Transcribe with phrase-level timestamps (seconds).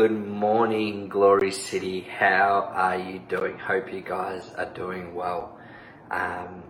[0.00, 2.00] good morning, Glory City.
[2.00, 3.58] How are you doing?
[3.58, 5.58] Hope you guys are doing well.
[6.10, 6.62] Um,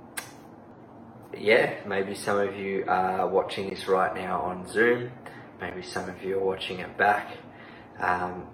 [1.38, 5.12] yeah, maybe some of you are watching this right now on Zoom.
[5.60, 7.36] Maybe some of you are watching it back.
[8.00, 8.48] Um,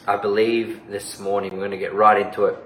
[0.08, 2.58] I believe this morning, we're going to get right into it.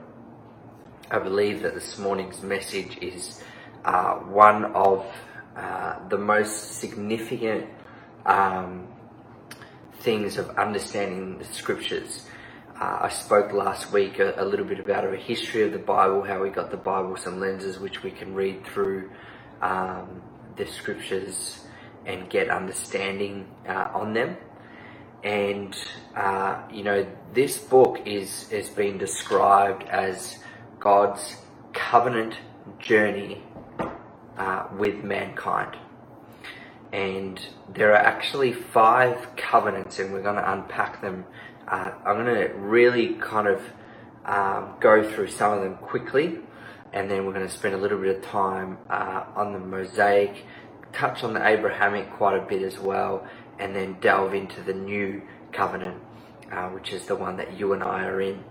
[1.10, 3.44] I believe that this morning's message is
[3.84, 5.04] uh, one of
[5.54, 7.66] uh, the most significant
[8.24, 8.88] um,
[10.04, 12.26] things of understanding the scriptures.
[12.78, 16.22] Uh, I spoke last week a, a, little bit about a history of the Bible,
[16.22, 19.10] how we got the Bible, some lenses which we can read through
[19.62, 20.22] um,
[20.56, 21.64] the scriptures
[22.04, 24.36] and get understanding uh, on them.
[25.22, 25.74] And
[26.14, 30.38] uh, you know, this book is has been described as
[30.78, 31.36] God's
[31.72, 32.34] covenant
[32.78, 33.42] journey
[34.36, 35.78] uh, with mankind
[36.94, 37.40] and
[37.74, 41.24] there are actually five covenants, and we're going to unpack them.
[41.66, 43.60] Uh, I'm going to really kind of
[44.24, 46.38] um, go through some of them quickly,
[46.92, 50.44] and then we're going to spend a little bit of time uh, on the Mosaic,
[50.92, 53.26] touch on the Abrahamic quite a bit as well,
[53.58, 56.00] and then delve into the new covenant,
[56.52, 58.44] uh, which is the one that you and I are in.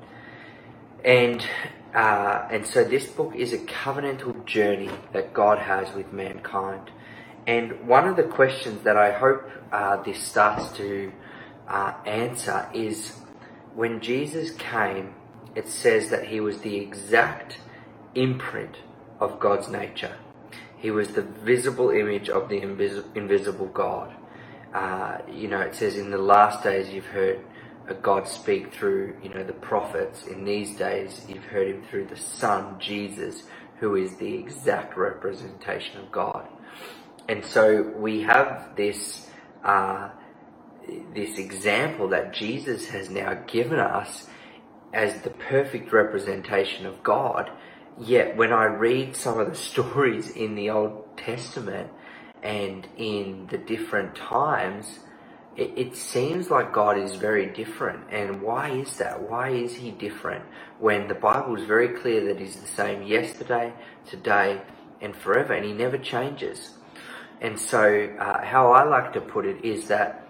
[1.06, 1.42] And
[1.96, 6.92] uh, and so this book is a covenantal journey that God has with mankind.
[7.46, 11.12] And one of the questions that I hope uh, this starts to
[11.68, 13.14] uh, answer is
[13.76, 15.14] when Jesus came,
[15.56, 17.58] it says that he was the exact
[18.16, 18.78] imprint
[19.20, 20.16] of God's nature.
[20.78, 24.14] He was the visible image of the invis- invisible God.
[24.74, 27.42] Uh, you know, it says in the last days you've heard
[28.02, 30.28] God speak through, you know, the prophets.
[30.28, 33.44] In these days you've heard him through the Son, Jesus,
[33.80, 36.48] who is the exact representation of God
[37.28, 39.30] and so we have this
[39.64, 40.10] uh,
[41.14, 44.28] this example that Jesus has now given us
[44.94, 47.50] as the perfect representation of God.
[47.98, 51.90] Yet when I read some of the stories in the Old Testament
[52.42, 55.00] and in the different times,
[55.56, 58.12] it, it, seems like God is very different.
[58.12, 59.30] And why is that?
[59.30, 60.44] Why is He different
[60.80, 63.72] when the Bible is very clear that He's the same yesterday,
[64.06, 64.62] today,
[65.00, 66.72] and forever, and He never changes?
[67.44, 70.28] And so, uh, how I like to put it is that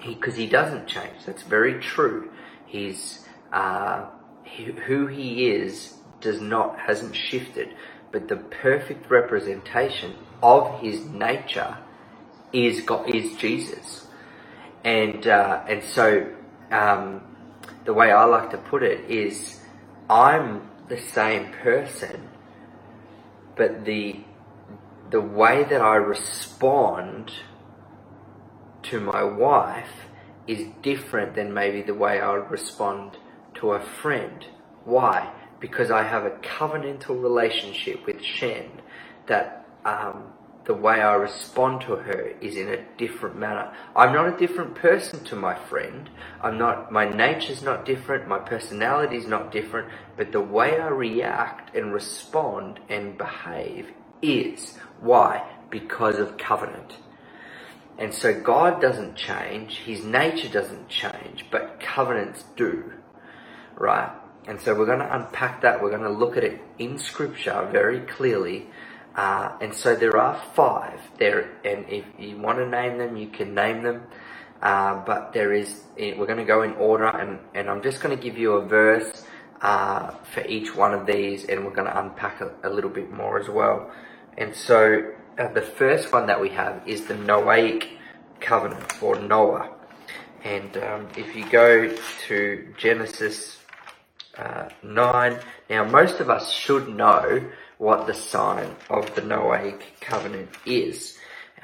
[0.00, 1.24] he, because he doesn't change.
[1.26, 2.30] That's very true.
[2.66, 4.06] He's uh,
[4.44, 7.70] he, who he is does not hasn't shifted,
[8.12, 11.78] but the perfect representation of his nature
[12.52, 14.06] is God, is Jesus,
[14.84, 16.28] and uh, and so
[16.70, 17.22] um,
[17.84, 19.60] the way I like to put it is,
[20.10, 22.28] I'm the same person,
[23.56, 24.20] but the
[25.12, 27.32] the way that I respond
[28.84, 30.08] to my wife
[30.46, 33.18] is different than maybe the way I would respond
[33.56, 34.44] to a friend.
[34.84, 35.30] Why?
[35.60, 38.80] Because I have a covenantal relationship with Shen
[39.26, 40.32] that um,
[40.64, 43.70] the way I respond to her is in a different manner.
[43.94, 46.08] I'm not a different person to my friend.
[46.40, 51.76] I'm not, my nature's not different, my personality's not different, but the way I react
[51.76, 53.90] and respond and behave
[54.22, 54.78] is.
[55.00, 55.46] Why?
[55.70, 56.96] Because of covenant.
[57.98, 62.92] And so God doesn't change, His nature doesn't change, but covenants do.
[63.76, 64.10] Right?
[64.46, 65.82] And so we're going to unpack that.
[65.82, 68.66] We're going to look at it in Scripture very clearly.
[69.14, 73.28] Uh, and so there are five there, and if you want to name them, you
[73.28, 74.02] can name them.
[74.62, 78.16] Uh, but there is, we're going to go in order, and, and I'm just going
[78.16, 79.24] to give you a verse
[79.60, 83.12] uh, for each one of these, and we're going to unpack a, a little bit
[83.12, 83.90] more as well.
[84.36, 87.86] And so uh, the first one that we have is the Noahic
[88.40, 89.70] covenant or Noah.
[90.44, 91.94] And um, if you go
[92.26, 93.58] to Genesis
[94.36, 95.38] uh, 9,
[95.70, 97.44] now most of us should know
[97.78, 101.18] what the sign of the Noahic covenant is.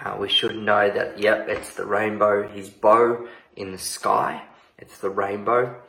[0.05, 3.27] Uh, we should know that, yep, it's the rainbow, his bow
[3.57, 4.43] in the sky.
[4.79, 5.81] It's the rainbow.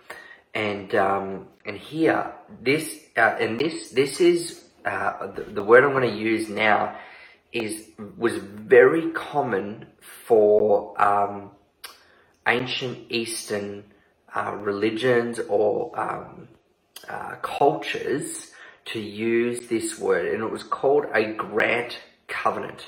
[0.54, 5.92] And, um, and here, this, uh, and this, this is uh, the, the, word I'm
[5.92, 6.98] going to use now
[7.52, 9.88] is was very common
[10.26, 11.52] for um,
[12.48, 13.84] ancient Eastern
[14.36, 16.48] uh, religions or um,
[17.08, 18.52] uh, cultures
[18.86, 22.88] to use this word, and it was called a grant covenant.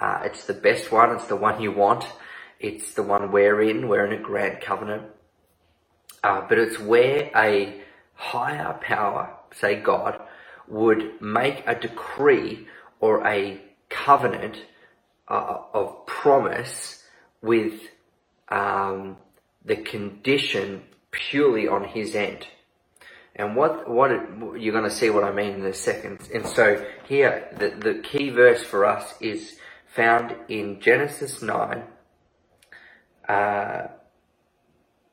[0.00, 1.10] Uh, it's the best one.
[1.12, 2.04] It's the one you want.
[2.60, 3.88] It's the one we're in.
[3.88, 5.04] We're in a grant covenant.
[6.22, 7.80] Uh, but it's where a
[8.14, 10.20] higher power, say God,
[10.70, 12.66] would make a decree
[13.00, 14.62] or a covenant
[15.28, 17.04] uh, of promise
[17.42, 17.80] with
[18.48, 19.16] um,
[19.64, 22.46] the condition purely on his end.
[23.36, 24.22] And what, what it,
[24.58, 26.28] you're going to see what I mean in a second.
[26.34, 29.56] And so here, the, the key verse for us is
[29.86, 31.84] found in Genesis 9,
[33.28, 33.86] uh,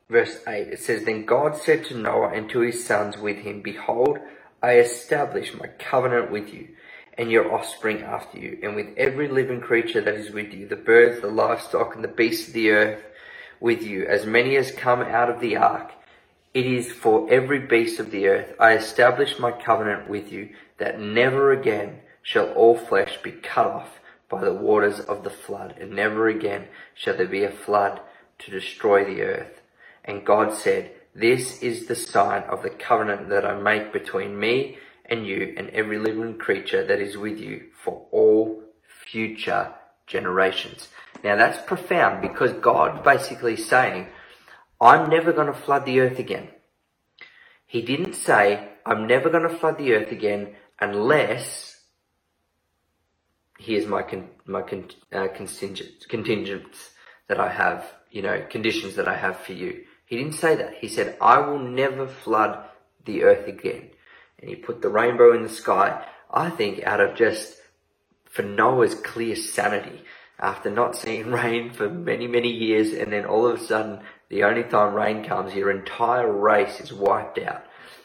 [0.09, 0.67] verse 8.
[0.69, 4.17] It says, Then God said to Noah and to his sons with him, Behold,
[4.61, 6.69] I establish my covenant with you
[7.17, 10.75] and your offspring after you, and with every living creature that is with you, the
[10.75, 13.03] birds, the livestock, and the beasts of the earth
[13.59, 15.91] with you, as many as come out of the ark.
[16.53, 18.53] It is for every beast of the earth.
[18.59, 23.99] I establish my covenant with you, that never again shall all flesh be cut off
[24.29, 28.01] by the waters of the flood, and never again shall there be a flood
[28.39, 29.61] to destroy the earth.
[30.03, 34.77] And God said, This is the sign of the covenant that I make between me
[35.05, 38.61] and you and every living creature that is with you for all
[39.05, 39.73] future
[40.07, 40.89] generations.
[41.23, 44.07] Now that's profound because God basically saying,
[44.81, 46.49] I'm never going to flood the earth again.
[47.65, 51.79] He didn't say, I'm never going to flood the earth again unless
[53.57, 56.89] here's my con, my con, uh, contingent, contingents
[57.29, 59.85] that I have, you know, conditions that I have for you.
[60.05, 60.75] He didn't say that.
[60.75, 62.63] He said, I will never flood
[63.05, 63.89] the earth again
[64.45, 67.57] and he put the rainbow in the sky, I think out of just
[68.25, 70.03] for Noah's clear sanity
[70.39, 74.43] after not seeing rain for many, many years and then all of a sudden the
[74.43, 77.63] only time rain comes, your entire race is wiped out.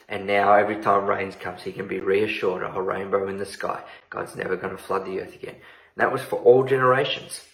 [0.08, 3.46] And now every time rain comes, he can be reassured of a rainbow in the
[3.46, 3.82] sky.
[4.08, 5.54] God's never going to flood the earth again.
[5.54, 5.62] And
[5.96, 7.44] that was for all generations.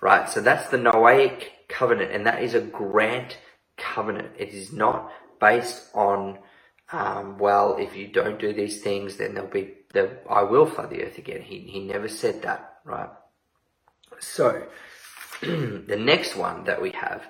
[0.00, 0.28] Right?
[0.28, 3.36] So that's the Noahic covenant and that is a grant
[3.82, 4.30] covenant.
[4.38, 6.38] It is not based on
[6.92, 9.72] um, well, if you don't do these things, then there'll be,
[10.28, 11.40] I will flood the earth again.
[11.40, 13.08] He, he never said that, right?
[14.20, 14.66] So,
[15.40, 17.22] the next one that we have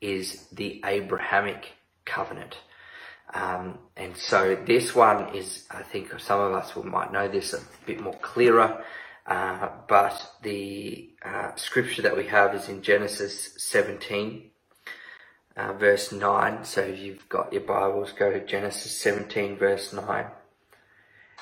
[0.00, 1.72] is the Abrahamic
[2.04, 2.58] covenant.
[3.34, 7.60] Um, and so this one is, I think some of us might know this a
[7.84, 8.82] bit more clearer,
[9.26, 14.50] uh, but the uh, scripture that we have is in Genesis 17,
[15.58, 16.64] uh, verse 9.
[16.64, 20.26] So you've got your Bibles, go to Genesis 17, verse 9.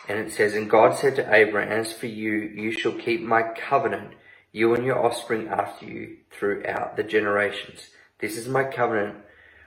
[0.09, 3.43] And it says, And God said to Abram, As for you, you shall keep my
[3.43, 4.15] covenant,
[4.53, 7.91] you and your offspring after you, throughout the generations.
[8.21, 9.17] This is my covenant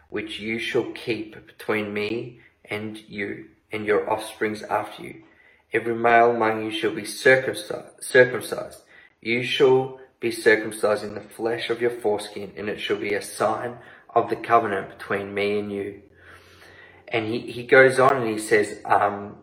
[0.10, 5.24] which you shall keep between me and you and your offsprings after you.
[5.74, 8.82] Every male among you shall be circumcised.
[9.22, 13.22] You shall be circumcised in the flesh of your foreskin, and it shall be a
[13.22, 13.78] sign
[14.14, 16.02] of the covenant between me and you.
[17.08, 19.38] And he, he goes on and he says, um,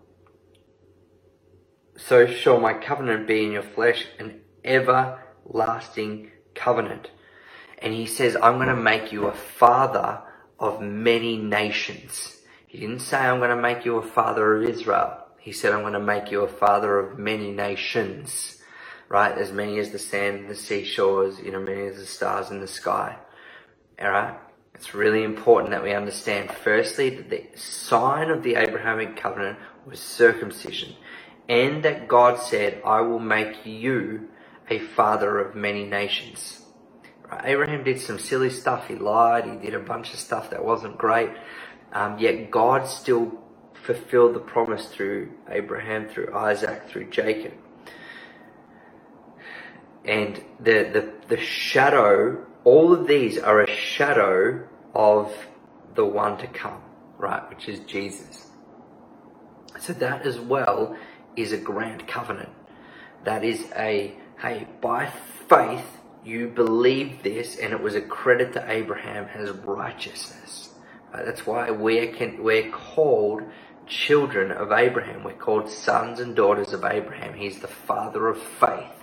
[1.97, 7.11] So shall my covenant be in your flesh, an everlasting covenant.
[7.79, 10.23] And he says, I'm going to make you a father
[10.59, 12.37] of many nations.
[12.67, 15.25] He didn't say, I'm going to make you a father of Israel.
[15.39, 18.63] He said, I'm going to make you a father of many nations.
[19.09, 19.37] Right?
[19.37, 22.61] As many as the sand, and the seashores, you know, many as the stars in
[22.61, 23.17] the sky.
[24.03, 24.37] Alright?
[24.77, 29.99] It's really important that we understand firstly that the sign of the Abrahamic covenant was
[29.99, 30.95] circumcision
[31.49, 34.29] and that God said, I will make you
[34.69, 36.61] a father of many nations.
[37.31, 37.41] Right?
[37.47, 38.87] Abraham did some silly stuff.
[38.87, 39.47] He lied.
[39.47, 41.31] He did a bunch of stuff that wasn't great.
[41.95, 43.33] Um, yet God still
[43.73, 47.55] fulfilled the promise through Abraham, through Isaac, through Jacob.
[50.05, 50.91] And the,
[51.29, 55.33] the, the shadow all of these are a shadow of
[55.95, 56.83] the one to come,
[57.17, 58.49] right, which is Jesus.
[59.79, 60.97] So that as well
[61.37, 62.49] is a grant covenant.
[63.23, 65.13] That is a, hey, by
[65.49, 65.87] faith
[66.25, 70.71] you believe this and it was a credit to Abraham as righteousness.
[71.15, 71.25] Right?
[71.25, 73.43] That's why we're, can, we're called
[73.87, 75.23] children of Abraham.
[75.23, 77.35] We're called sons and daughters of Abraham.
[77.35, 78.96] He's the father of faith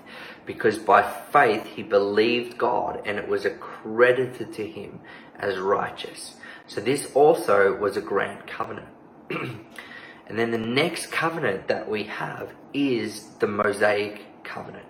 [0.45, 4.99] because by faith he believed God and it was accredited to him
[5.37, 6.35] as righteous.
[6.67, 8.87] So this also was a grant covenant.
[9.29, 14.85] and then the next covenant that we have is the Mosaic covenant.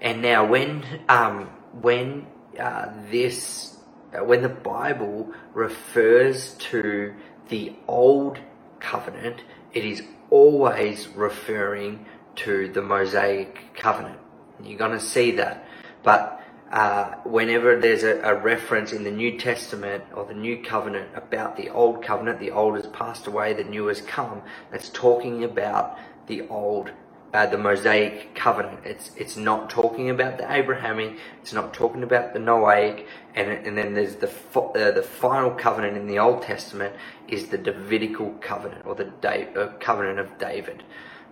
[0.00, 1.46] And now when, um,
[1.80, 2.26] when,
[2.58, 3.76] uh, this,
[4.12, 7.14] uh, when the Bible refers to
[7.48, 8.40] the old
[8.80, 9.42] covenant,
[9.72, 12.04] it is always referring
[12.34, 14.18] to the Mosaic covenant.
[14.62, 15.66] You're going to see that.
[16.02, 21.10] But uh, whenever there's a, a, reference in the New Testament or the New Covenant
[21.14, 24.40] about the Old Covenant, the old has passed away, the new has come,
[24.70, 26.90] that's talking about the Old
[27.34, 28.80] uh, the Mosaic covenant.
[28.84, 31.16] It's it's not talking about the Abrahamic.
[31.40, 33.06] It's not talking about the Noahic.
[33.34, 36.94] And and then there's the uh, the final covenant in the Old Testament
[37.28, 40.82] is the Davidical covenant or the da- uh, covenant of David.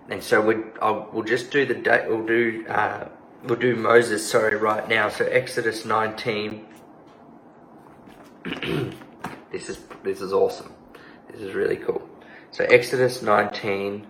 [0.09, 0.57] And so we
[1.13, 3.09] we'll just do the da- we'll do uh,
[3.45, 4.29] we'll do Moses.
[4.29, 5.09] Sorry, right now.
[5.09, 6.67] So Exodus 19.
[9.53, 10.73] this is this is awesome.
[11.31, 12.09] This is really cool.
[12.51, 14.07] So Exodus 19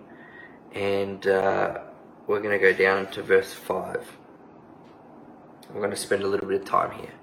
[0.73, 1.79] and uh,
[2.27, 4.17] we're going to go down to verse 5.
[5.69, 7.13] I'm going to spend a little bit of time here.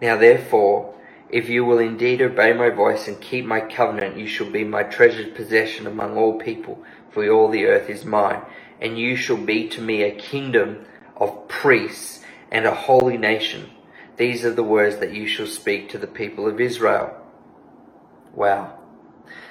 [0.00, 0.94] Now, therefore,
[1.28, 4.82] if you will indeed obey my voice and keep my covenant, you shall be my
[4.82, 8.42] treasured possession among all people, for all the earth is mine.
[8.80, 10.86] And you shall be to me a kingdom
[11.16, 13.70] of priests and a holy nation.
[14.16, 17.16] These are the words that you shall speak to the people of Israel.
[18.34, 18.78] Wow.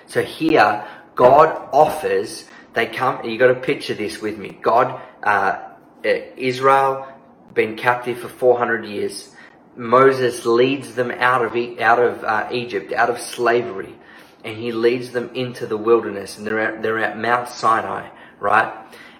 [0.07, 0.85] So here,
[1.15, 4.57] God offers, they come, you got to picture this with me.
[4.61, 5.59] God, uh,
[6.05, 7.07] uh, Israel,
[7.53, 9.35] been captive for 400 years.
[9.75, 13.95] Moses leads them out of, out of uh, Egypt, out of slavery,
[14.43, 18.73] and he leads them into the wilderness, and they're at, they're at Mount Sinai, right?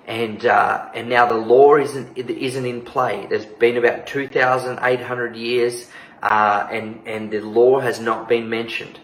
[0.07, 3.27] And uh, and now the law isn't isn't in play.
[3.29, 5.88] There's been about 2,800 years,
[6.23, 8.99] uh, and and the law has not been mentioned.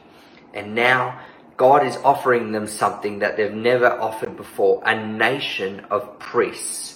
[0.54, 1.22] And now
[1.58, 6.95] God is offering them something that they've never offered before a nation of priests.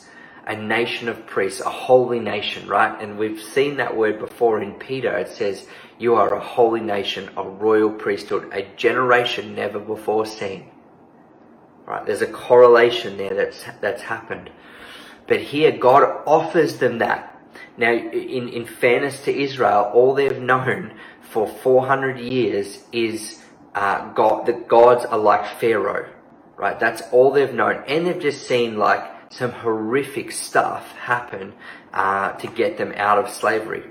[0.50, 3.02] A nation of priests, a holy nation, right?
[3.02, 5.18] And we've seen that word before in Peter.
[5.18, 5.68] It says,
[6.00, 10.72] You are a holy nation, a royal priesthood, a generation never before seen.
[11.86, 12.06] Right?
[12.06, 14.52] There's a correlation there that's, that's happened.
[15.28, 17.40] But here, God offers them that.
[17.78, 23.42] Now, in, in fairness to Israel, all they've known for 400 years is
[23.76, 26.10] uh, God, that gods are like Pharaoh,
[26.58, 26.80] right?
[26.80, 27.84] That's all they've known.
[27.88, 31.54] And they've just seen like some horrific stuff happen
[31.94, 33.84] uh, to get them out of slavery.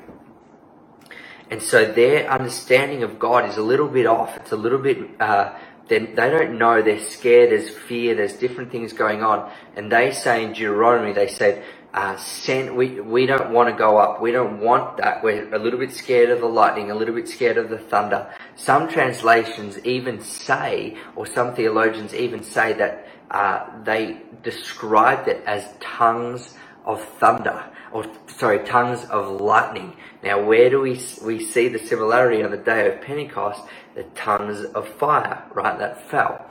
[1.50, 4.37] And so their understanding of God is a little bit off.
[4.37, 5.57] It's a little bit, uh,
[5.88, 6.83] they, don't know.
[6.83, 7.50] They're scared.
[7.50, 8.14] There's fear.
[8.14, 9.50] There's different things going on.
[9.75, 11.64] And they say in Deuteronomy, they said,
[11.95, 14.21] uh, send, we, we don't want to go up.
[14.21, 15.25] We don't want that.
[15.25, 18.30] We're a little bit scared of the lightning, a little bit scared of the thunder.
[18.57, 25.68] Some translations even say, or some theologians even say that uh, they described it as
[25.80, 26.54] tongues
[26.85, 29.97] of thunder, or sorry, tongues of lightning.
[30.23, 33.62] Now, where do we we see the similarity on the day of Pentecost?
[33.94, 35.78] The tongues of fire, right?
[35.78, 36.47] That fell,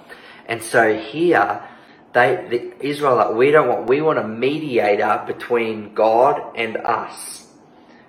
[0.48, 1.64] and so here
[2.14, 2.48] they,
[2.80, 7.48] the Israelite, we don't want, we want a mediator between God and us.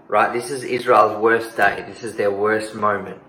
[0.09, 0.33] Right?
[0.33, 1.85] This is Israel's worst day.
[1.89, 3.21] This is their worst moment.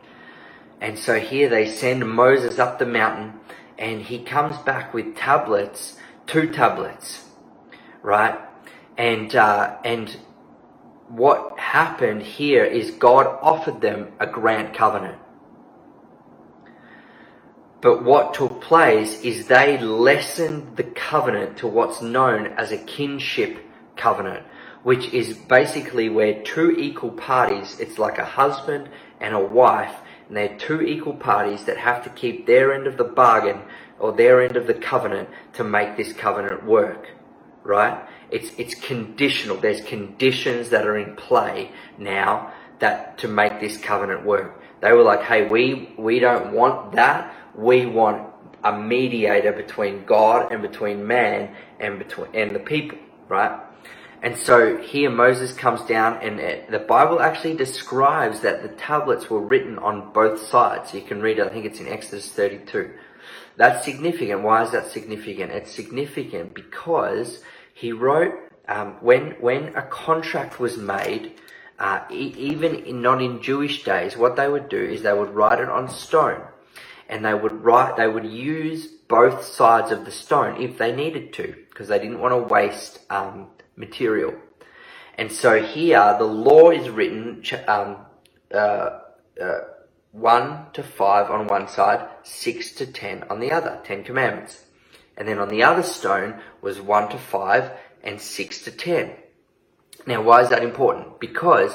[0.82, 3.34] And so here they send Moses up the mountain
[3.80, 7.26] and he comes back with tablets, two tablets.
[8.04, 8.38] Right?
[8.98, 10.16] And, uh, and
[11.08, 15.18] what happened here is God offered them a grant covenant.
[17.82, 23.58] But what took place is they lessened the covenant to what's known as a kinship
[23.96, 24.46] covenant,
[24.84, 28.90] which is basically where two equal parties, it's like a husband
[29.22, 29.96] and a wife,
[30.30, 33.64] and they're two equal parties that have to keep their end of the bargain
[34.00, 37.10] or their end of the covenant to make this covenant work.
[37.66, 38.02] Right?
[38.32, 39.58] It's, it's conditional.
[39.58, 44.62] There's conditions that are in play now that to make this covenant work.
[44.82, 48.30] They were like, hey, we, we don't want that we want
[48.64, 53.60] a mediator between God and between man and between and the people, right?
[54.22, 56.40] And so here Moses comes down and
[56.74, 60.94] the Bible actually describes that the tablets were written on both sides.
[60.94, 62.92] You can read it, I think it's in Exodus 32.
[63.56, 64.42] That's significant.
[64.42, 65.52] Why is that significant?
[65.52, 67.42] It's significant because
[67.74, 68.34] he wrote,
[68.68, 71.36] um, when, when a contract was made,
[71.78, 75.34] uh, e- even in, not in Jewish days, what they would do is they would
[75.34, 76.42] write it on stone
[77.08, 81.34] and they would write, they would use both sides of the stone if they needed
[81.34, 83.48] to, because they didn't want to waste um,
[83.80, 84.36] material.
[85.18, 87.98] And so here, the law is written um,
[88.54, 89.00] uh,
[89.42, 89.60] uh,
[90.12, 94.64] 1 to 5 on one side, 6 to 10 on the other, 10 commandments.
[95.18, 97.72] And then on the other stone was 1 to 5
[98.04, 99.12] and 6 to 10.
[100.08, 101.20] Now, why is that important?
[101.20, 101.74] Because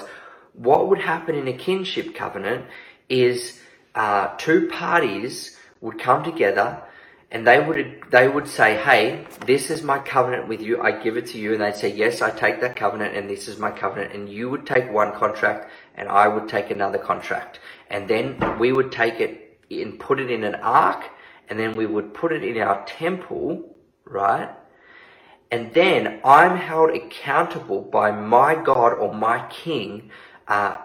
[0.54, 2.66] what would happen in a kinship covenant
[3.08, 3.60] is
[3.94, 6.82] uh, two parties would come together
[7.34, 10.80] and they would they would say, "Hey, this is my covenant with you.
[10.80, 13.48] I give it to you." And they'd say, "Yes, I take that covenant, and this
[13.48, 17.58] is my covenant." And you would take one contract, and I would take another contract,
[17.90, 18.24] and then
[18.60, 21.02] we would take it and put it in an ark,
[21.48, 24.50] and then we would put it in our temple, right?
[25.50, 30.10] And then I'm held accountable by my God or my king
[30.46, 30.76] uh,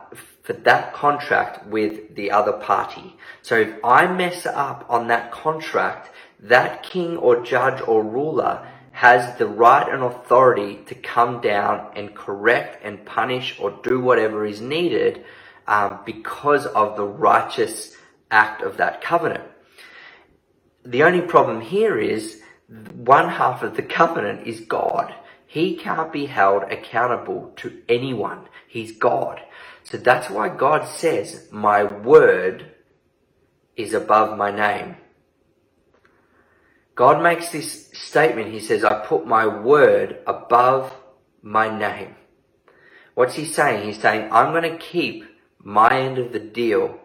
[0.44, 3.18] for that contract with the other party.
[3.44, 6.10] So if I mess up on that contract,
[6.42, 12.16] that king or judge or ruler has the right and authority to come down and
[12.16, 15.24] correct and punish or do whatever is needed
[15.68, 17.98] um, because of the righteous
[18.32, 19.44] act of that covenant.
[20.86, 22.42] The only problem here is
[22.94, 25.14] one half of the covenant is God.
[25.48, 28.48] He can't be held accountable to anyone.
[28.68, 29.42] He's God.
[29.84, 32.72] So that's why God says, my word
[33.78, 34.98] is above my name.
[37.00, 38.52] God makes this statement.
[38.52, 40.94] He says, I put my word above
[41.42, 42.14] my name.
[43.16, 43.86] What's he saying?
[43.86, 45.24] He's saying, I'm going to keep
[45.60, 47.00] my end of the deal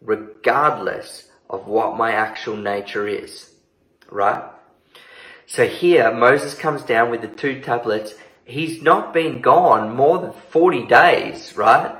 [0.00, 3.50] regardless of what my actual nature is.
[4.10, 4.42] Right?
[5.44, 8.14] So here, Moses comes down with the two tablets.
[8.46, 11.94] He's not been gone more than 40 days, right?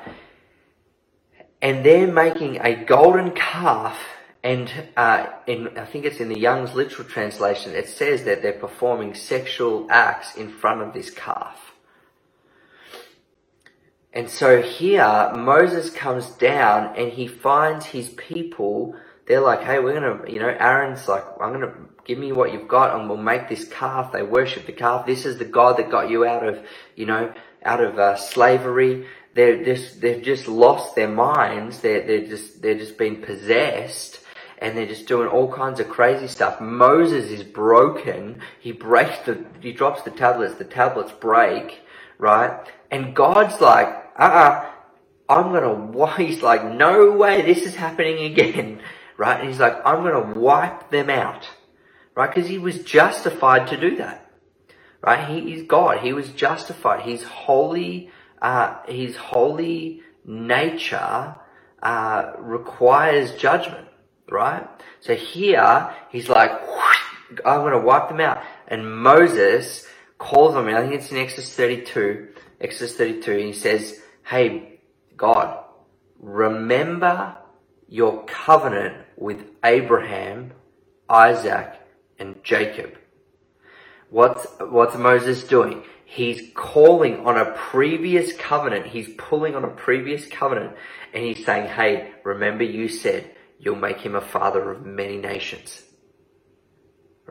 [1.60, 4.13] And they're making a golden calf
[4.44, 8.52] and uh, in, I think it's in the Young's literal translation, it says that they're
[8.52, 11.72] performing sexual acts in front of this calf.
[14.12, 18.94] And so here, Moses comes down and he finds his people.
[19.26, 21.74] They're like, hey, we're going to, you know, Aaron's like, I'm going to
[22.04, 24.12] give me what you've got and we'll make this calf.
[24.12, 25.06] They worship the calf.
[25.06, 26.62] This is the God that got you out of,
[26.96, 27.32] you know,
[27.64, 29.06] out of uh, slavery.
[29.34, 31.80] They're just, they've just lost their minds.
[31.80, 34.20] They're, they're just, they're just been possessed
[34.64, 36.58] and they're just doing all kinds of crazy stuff.
[36.58, 38.40] Moses is broken.
[38.60, 41.82] He breaks the, he drops the tablets, the tablets break,
[42.16, 42.66] right?
[42.90, 44.70] And God's like, uh-uh,
[45.28, 48.80] I'm gonna, he's like, no way this is happening again,
[49.18, 49.38] right?
[49.38, 51.46] And he's like, I'm gonna wipe them out,
[52.14, 52.34] right?
[52.34, 54.26] Because he was justified to do that,
[55.02, 55.28] right?
[55.28, 55.98] He is God.
[55.98, 57.02] He was justified.
[57.02, 61.36] His holy, uh, his holy nature,
[61.82, 63.83] uh, requires judgment
[64.30, 64.66] right?
[65.00, 66.50] So here, he's like,
[67.44, 68.42] I'm going to wipe them out.
[68.68, 69.86] And Moses
[70.18, 70.74] calls on me.
[70.74, 72.28] I think it's in Exodus 32,
[72.60, 74.80] Exodus 32, and he says, Hey,
[75.16, 75.64] God,
[76.18, 77.36] remember
[77.88, 80.52] your covenant with Abraham,
[81.08, 81.74] Isaac,
[82.18, 82.94] and Jacob.
[84.10, 85.82] What's, what's Moses doing?
[86.04, 88.86] He's calling on a previous covenant.
[88.86, 90.76] He's pulling on a previous covenant
[91.12, 95.82] and he's saying, Hey, remember you said you'll make him a father of many nations.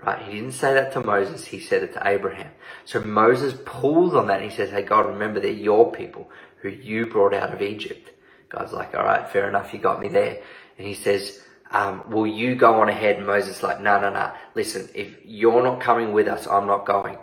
[0.01, 0.21] Right?
[0.23, 2.51] He didn't say that to Moses, he said it to Abraham.
[2.85, 6.29] So Moses pulls on that and he says, Hey God, remember they're your people
[6.61, 8.09] who you brought out of Egypt.
[8.49, 10.41] God's like, Alright, fair enough, you got me there.
[10.77, 11.39] And he says,
[11.73, 13.17] um, will you go on ahead?
[13.17, 14.31] And Moses like, no, no, no.
[14.53, 17.17] Listen, if you're not coming with us, I'm not going.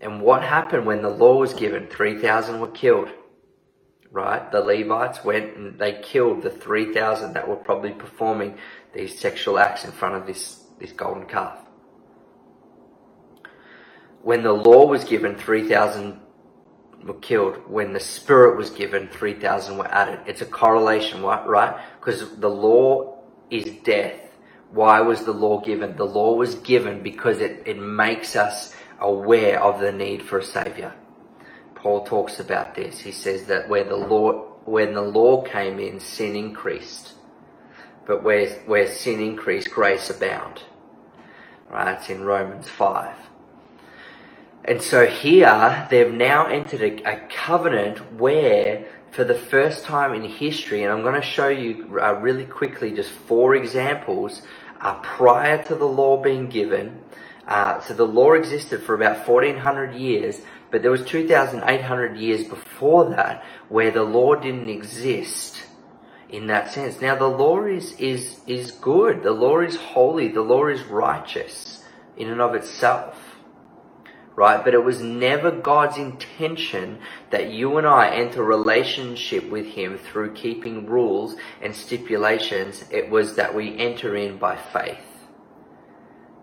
[0.00, 1.88] And what happened when the law was given?
[1.88, 3.08] 3,000 were killed
[4.14, 4.50] right?
[4.52, 8.56] The Levites went and they killed the 3,000 that were probably performing
[8.94, 11.58] these sexual acts in front of this, this golden calf.
[14.22, 16.20] When the law was given, 3,000
[17.04, 17.56] were killed.
[17.68, 20.20] When the Spirit was given, 3,000 were added.
[20.26, 21.76] It's a correlation, right?
[21.98, 24.20] Because the law is death.
[24.70, 25.96] Why was the law given?
[25.96, 30.44] The law was given because it, it makes us aware of the need for a
[30.44, 30.94] Savior.
[31.84, 32.98] Paul talks about this.
[32.98, 37.12] He says that where the law, when the law came in, sin increased.
[38.06, 40.62] But where, where sin increased, grace abound.
[41.68, 41.98] Right?
[41.98, 43.14] It's in Romans 5.
[44.64, 50.22] And so here, they've now entered a, a covenant where, for the first time in
[50.22, 54.40] history, and I'm going to show you uh, really quickly just four examples,
[54.80, 57.02] uh, prior to the law being given,
[57.46, 60.40] uh, so the law existed for about 1400 years,
[60.74, 65.62] but there was 2,800 years before that where the law didn't exist
[66.28, 67.00] in that sense.
[67.00, 69.22] Now the law is, is, is good.
[69.22, 70.26] The law is holy.
[70.26, 71.84] The law is righteous
[72.16, 73.16] in and of itself.
[74.34, 74.64] Right?
[74.64, 76.98] But it was never God's intention
[77.30, 82.84] that you and I enter relationship with Him through keeping rules and stipulations.
[82.90, 85.13] It was that we enter in by faith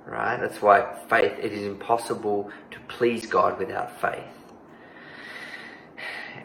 [0.05, 0.37] right?
[0.39, 4.23] That's why faith, it is impossible to please God without faith.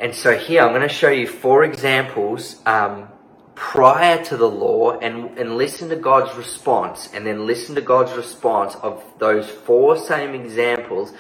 [0.01, 3.09] And so here I'm going to show you four examples um,
[3.55, 8.13] prior to the law and, and listen to God's response and then listen to God's
[8.13, 11.13] response of those four same examples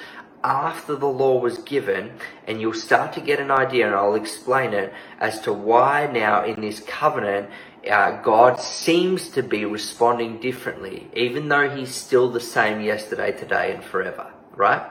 [0.46, 2.12] after the law was given
[2.46, 6.44] and you'll start to get an idea and I'll explain it as to why now
[6.44, 7.50] in this covenant
[7.90, 13.74] uh, God seems to be responding differently, even though He's still the same yesterday, today,
[13.74, 14.82] and forever, right?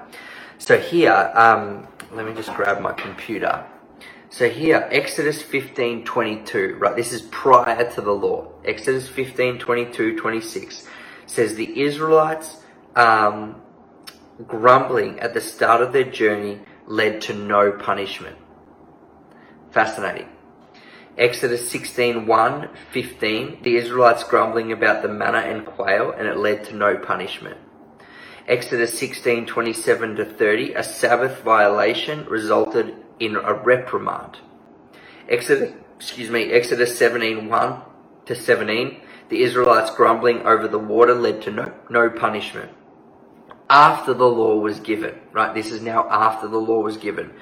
[0.58, 3.66] So here, um, let me just grab my computer.
[4.30, 6.96] So here, Exodus 15, 22, right?
[6.96, 8.52] This is prior to the law.
[8.64, 10.88] Exodus 15, 22, 26
[11.26, 12.58] says the Israelites
[12.96, 13.62] um,
[14.48, 18.38] grumbling at the start of their journey led to no punishment.
[19.72, 20.30] Fascinating.
[21.18, 26.66] Exodus 16, 1, 15, the Israelites grumbling about the manna and quail and it led
[26.66, 27.58] to no punishment.
[28.48, 34.38] Exodus 16, 27 to 30, a Sabbath violation resulted in a reprimand.
[35.30, 37.82] Exodus, excuse me, Exodus 17, 1
[38.26, 42.72] to 17, the Israelites grumbling over the water led to no, no punishment.
[43.70, 45.54] After the law was given, right?
[45.54, 47.34] This is now after the law was given.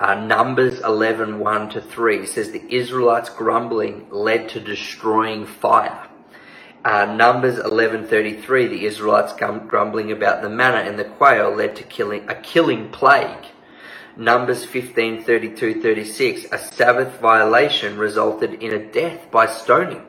[0.00, 6.08] Uh, Numbers 11, 1 to 3 says the Israelites grumbling led to destroying fire.
[6.82, 12.26] Uh, Numbers 11:33, the Israelites grumbling about the manna and the quail led to killing
[12.26, 13.44] a killing plague.
[14.16, 20.02] Numbers 15:32, 36, a Sabbath violation resulted in a death by stoning.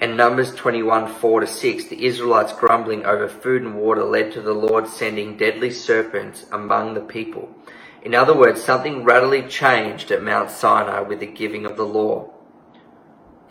[0.00, 4.40] And Numbers 21, 4 to 6, the Israelites grumbling over food and water led to
[4.40, 7.52] the Lord sending deadly serpents among the people.
[8.02, 12.30] In other words, something radically changed at Mount Sinai with the giving of the law.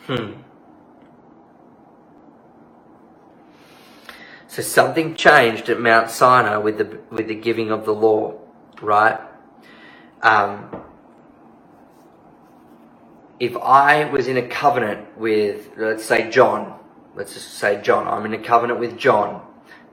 [0.05, 0.41] Hmm.
[4.47, 8.39] So something changed at Mount Sinai with the with the giving of the law,
[8.81, 9.19] right?
[10.23, 10.83] Um,
[13.39, 16.80] if I was in a covenant with, let's say John,
[17.15, 19.43] let's just say John, I'm in a covenant with John.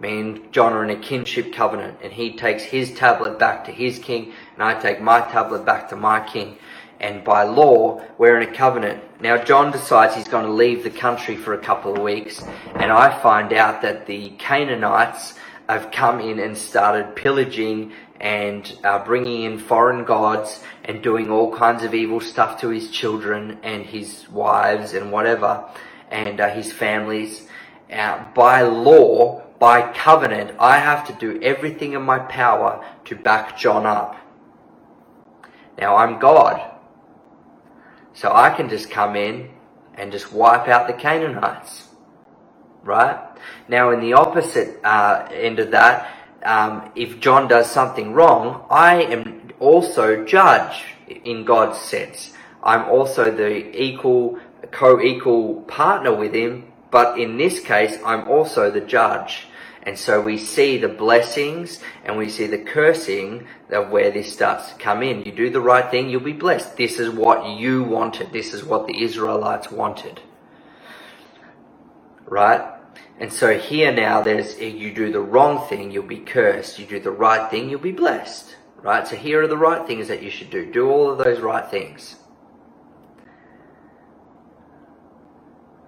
[0.01, 3.71] Me and John are in a kinship covenant, and he takes his tablet back to
[3.71, 6.59] his king, and I take my tablet back to my king.
[7.01, 9.03] And by law, we're in a covenant.
[9.21, 12.43] Now, John decides he's going to leave the country for a couple of weeks,
[12.75, 15.35] and I find out that the Canaanites
[15.69, 21.55] have come in and started pillaging and uh, bringing in foreign gods and doing all
[21.55, 25.69] kinds of evil stuff to his children and his wives and whatever,
[26.11, 27.49] and uh, his families.
[27.93, 33.59] Uh, by law, by covenant, I have to do everything in my power to back
[33.59, 34.17] John up.
[35.79, 36.71] Now I'm God.
[38.13, 39.51] So I can just come in
[39.95, 41.89] and just wipe out the Canaanites.
[42.83, 43.19] Right?
[43.69, 46.09] Now in the opposite uh, end of that,
[46.45, 52.33] um, if John does something wrong, I am also judge in God's sense.
[52.63, 54.39] I'm also the equal,
[54.71, 59.47] co-equal partner with him, but in this case, I'm also the judge.
[59.83, 64.73] And so we see the blessings and we see the cursing of where this starts
[64.73, 65.23] to come in.
[65.25, 66.77] You do the right thing, you'll be blessed.
[66.77, 68.33] This is what you wanted.
[68.33, 70.23] This is what the Israelites wanted.
[72.25, 72.74] Right?
[73.19, 76.79] And so here now there's, you do the wrong thing, you'll be cursed.
[76.79, 78.57] You do the right thing, you'll be blessed.
[78.83, 79.07] Right?
[79.07, 80.71] So here are the right things that you should do.
[80.71, 82.17] Do all of those right things.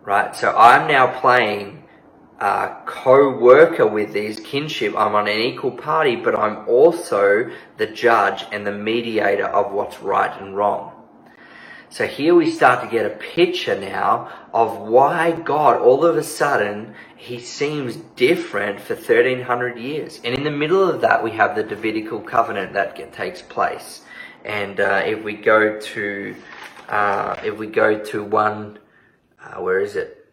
[0.03, 0.35] Right?
[0.37, 1.83] So I'm now playing
[2.39, 4.95] uh, co-worker with these kinship.
[4.97, 10.01] I'm on an equal party, but I'm also the judge and the mediator of what's
[10.01, 10.96] right and wrong.
[11.97, 16.23] So here we start to get a picture now of why God, all of a
[16.23, 20.21] sudden, he seems different for 1300 years.
[20.23, 24.03] And in the middle of that, we have the Davidical covenant that takes place.
[24.45, 26.37] And uh, if we go to,
[26.91, 28.79] uh, if we go to one,
[29.43, 30.31] uh, where is it?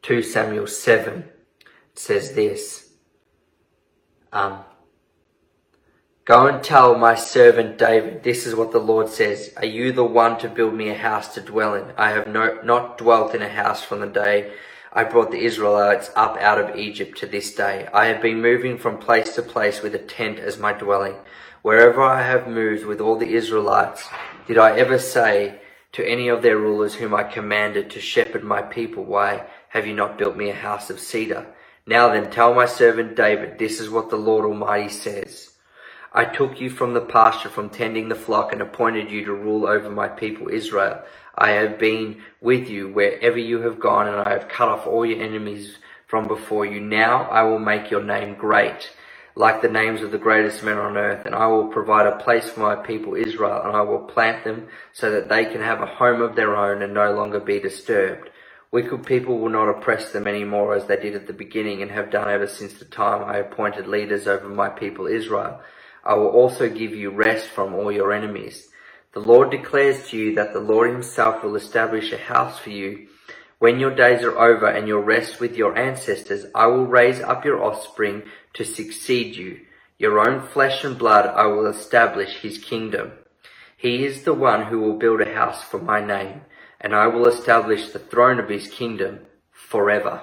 [0.00, 1.28] 2 Samuel 7
[1.94, 2.90] says this
[4.32, 4.64] um,
[6.24, 9.52] Go and tell my servant David, this is what the Lord says.
[9.56, 11.92] Are you the one to build me a house to dwell in?
[11.98, 14.52] I have no, not dwelt in a house from the day
[14.96, 17.88] I brought the Israelites up out of Egypt to this day.
[17.92, 21.16] I have been moving from place to place with a tent as my dwelling.
[21.62, 24.08] Wherever I have moved with all the Israelites,
[24.46, 25.58] did I ever say
[25.92, 29.94] to any of their rulers whom I commanded to shepherd my people, why have you
[29.94, 31.48] not built me a house of cedar?
[31.86, 35.50] Now then, tell my servant David, this is what the Lord Almighty says.
[36.14, 39.66] I took you from the pasture, from tending the flock, and appointed you to rule
[39.66, 41.02] over my people Israel.
[41.36, 45.04] I have been with you wherever you have gone, and I have cut off all
[45.04, 46.80] your enemies from before you.
[46.80, 48.90] Now I will make your name great,
[49.34, 52.48] like the names of the greatest men on earth, and I will provide a place
[52.48, 55.86] for my people Israel, and I will plant them so that they can have a
[55.86, 58.30] home of their own and no longer be disturbed.
[58.74, 61.92] Wicked people will not oppress them any more as they did at the beginning and
[61.92, 65.60] have done ever since the time I appointed leaders over my people Israel.
[66.04, 68.66] I will also give you rest from all your enemies.
[69.12, 73.06] The Lord declares to you that the Lord himself will establish a house for you.
[73.60, 77.44] When your days are over and your rest with your ancestors, I will raise up
[77.44, 79.60] your offspring to succeed you.
[79.98, 83.12] Your own flesh and blood I will establish his kingdom.
[83.76, 86.40] He is the one who will build a house for my name
[86.84, 89.20] and I will establish the throne of his kingdom
[89.50, 90.20] forever.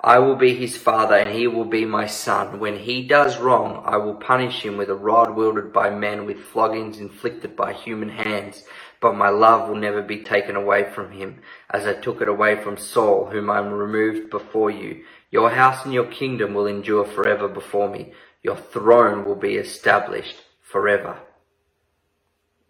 [0.00, 2.58] I will be his father and he will be my son.
[2.58, 6.38] When he does wrong, I will punish him with a rod wielded by men with
[6.38, 8.64] floggings inflicted by human hands.
[9.02, 12.62] But my love will never be taken away from him, as I took it away
[12.62, 15.04] from Saul, whom I removed before you.
[15.30, 18.14] Your house and your kingdom will endure forever before me.
[18.42, 21.18] Your throne will be established forever.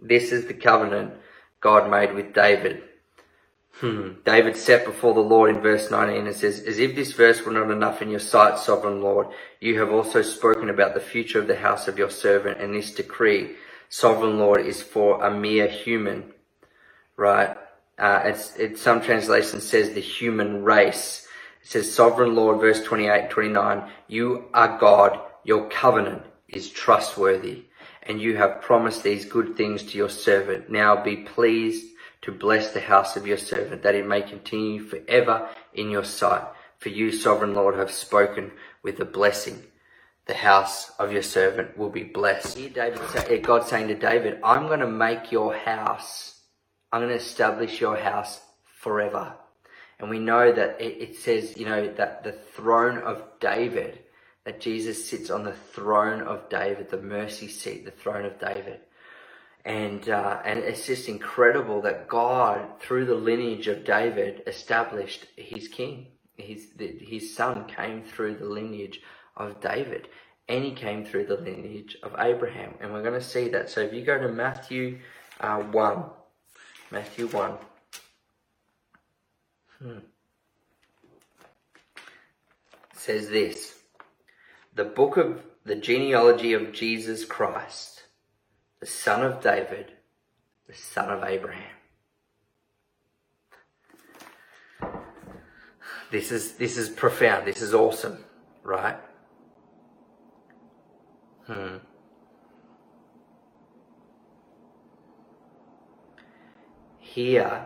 [0.01, 1.15] This is the covenant
[1.61, 2.83] God made with David
[3.81, 4.13] Hmm.
[4.25, 7.53] David set before the Lord in verse 19 and says, As if this verse were
[7.53, 11.49] not enough in your sight, sovereign Lord, you have also spoken about the future of
[11.49, 13.57] the house of your servant, and this decree,
[13.89, 16.33] sovereign Lord, is for a mere human.
[17.17, 17.57] Right?
[17.99, 21.27] Uh, it's, it, some translation says the human race.
[21.63, 27.65] It says, Sovereign Lord, verse 28, 29, you are God, your covenant is trustworthy,
[28.05, 30.71] and you have promised these good things to your servant.
[30.71, 31.94] Now be pleased
[32.25, 36.43] to bless the house of your servant, that it may continue forever in your sight.
[36.79, 38.51] For you, sovereign Lord, have spoken
[38.83, 39.63] with a blessing.
[40.27, 42.57] The house of your servant will be blessed.
[42.57, 46.41] David, eh, God saying to David, I'm going to make your house,
[46.91, 48.41] I'm going to establish your house
[48.81, 49.35] forever.
[49.99, 53.99] And we know that it says, you know, that the throne of David,
[54.45, 58.81] that Jesus sits on the throne of David, the mercy seat, the throne of David
[59.65, 65.69] and uh, and it's just incredible that God, through the lineage of David, established his
[65.69, 66.09] king.
[66.37, 69.01] His his son came through the lineage
[69.37, 70.09] of David,
[70.49, 72.75] and he came through the lineage of Abraham.
[72.81, 73.71] And we're going to see that.
[73.71, 74.99] So if you go to Matthew
[75.41, 76.05] uh, one,
[76.91, 77.55] Matthew one.
[79.81, 79.99] Hmm.
[82.95, 83.75] says this
[84.75, 87.94] the book of the genealogy of Jesus Christ
[88.85, 89.93] the son of David,
[90.67, 91.75] the son of Abraham.
[96.11, 97.47] This is this is profound.
[97.47, 98.23] This is awesome,
[98.63, 98.99] right?
[101.47, 101.77] Hmm.
[106.99, 107.65] Here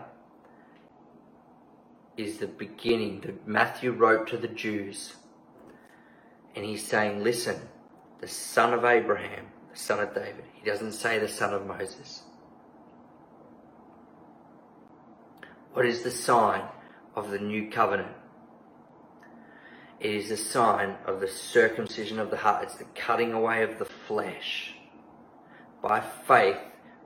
[2.17, 5.17] is the beginning that Matthew wrote to the Jews.
[6.55, 7.61] And he's saying, listen,
[8.21, 12.23] the son of Abraham, the son of David, he doesn't say the son of Moses.
[15.73, 16.63] What is the sign
[17.15, 18.13] of the new covenant?
[20.01, 22.65] It is the sign of the circumcision of the heart.
[22.65, 24.75] It's the cutting away of the flesh.
[25.83, 26.59] By faith,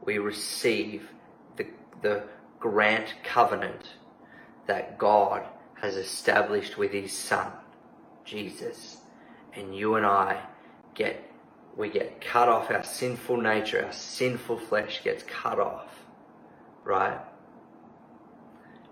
[0.04, 1.08] we receive
[1.56, 1.66] the,
[2.02, 2.24] the
[2.58, 3.94] grant covenant
[4.66, 5.42] that God
[5.80, 7.50] has established with his son,
[8.24, 8.98] Jesus.
[9.54, 10.40] And you and I
[10.94, 11.31] get
[11.76, 15.88] we get cut off, our sinful nature, our sinful flesh gets cut off,
[16.84, 17.18] right?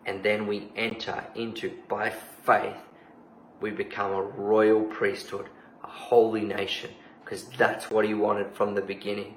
[0.06, 2.76] And then we enter into, by faith,
[3.60, 5.48] we become a royal priesthood,
[5.84, 6.90] a holy nation,
[7.22, 9.36] because that's what he wanted from the beginning.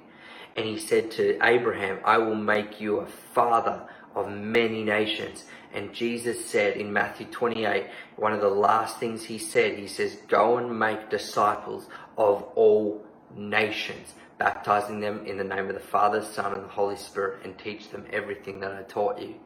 [0.56, 5.44] And he said to Abraham, I will make you a father of many nations.
[5.72, 10.16] And Jesus said in Matthew 28, one of the last things he said, he says,
[10.28, 13.04] Go and make disciples of all
[13.36, 17.58] nations, baptizing them in the name of the Father, Son, and the Holy Spirit, and
[17.58, 19.36] teach them everything that I taught you.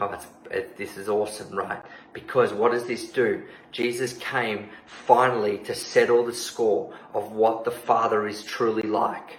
[0.00, 0.18] Oh,
[0.50, 1.82] it, this is awesome, right?
[2.12, 3.44] Because what does this do?
[3.72, 9.38] Jesus came finally to settle the score of what the Father is truly like.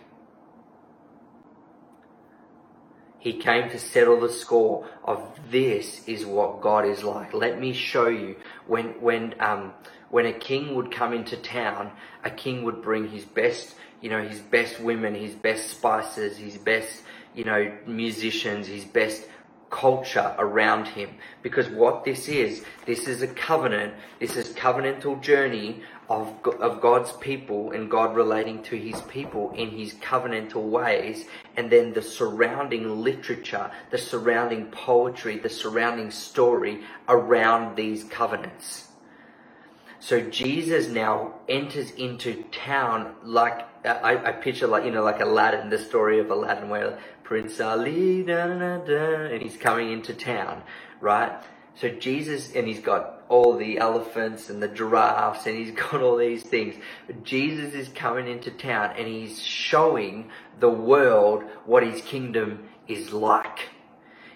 [3.19, 7.33] He came to settle the score of this is what God is like.
[7.33, 8.37] Let me show you.
[8.67, 9.73] When when um
[10.13, 11.91] when a king would come into town,
[12.23, 16.55] a king would bring his best, you know, his best women, his best spices, his
[16.55, 17.01] best,
[17.33, 19.27] you know, musicians, his best
[19.71, 21.09] culture around him.
[21.41, 27.11] Because what this is, this is a covenant, this is covenantal journey of, of God's
[27.13, 31.25] people and God relating to his people in his covenantal ways,
[31.57, 38.89] and then the surrounding literature, the surrounding poetry, the surrounding story around these covenants.
[40.03, 45.69] So Jesus now enters into town like I, I picture like you know like Aladdin,
[45.69, 50.61] the story of Aladdin where Prince Ali da, da, da, and he's coming into town,
[50.99, 51.31] right?
[51.75, 56.17] So Jesus and he's got all the elephants and the giraffes and he's got all
[56.17, 56.75] these things.
[57.07, 63.13] But Jesus is coming into town and he's showing the world what his kingdom is
[63.13, 63.69] like.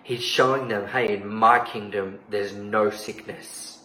[0.01, 3.77] He's showing them, hey, in my kingdom, there's no sickness.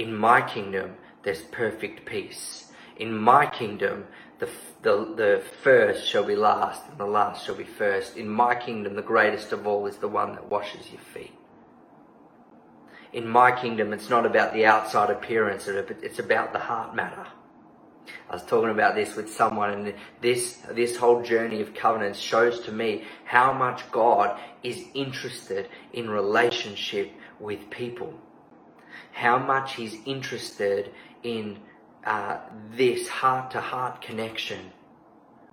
[0.00, 2.72] In my kingdom, there's perfect peace.
[2.96, 4.06] In my kingdom,
[4.38, 4.48] the,
[4.80, 8.16] the, the first shall be last and the last shall be first.
[8.16, 11.34] In my kingdom, the greatest of all is the one that washes your feet.
[13.12, 17.26] In my kingdom, it's not about the outside appearance, it's about the heart matter.
[18.30, 22.60] I was talking about this with someone and this, this whole journey of covenants shows
[22.60, 28.18] to me how much God is interested in relationship with people.
[29.12, 30.92] How much He's interested
[31.22, 31.58] in
[32.04, 32.38] uh,
[32.76, 34.70] this heart to heart connection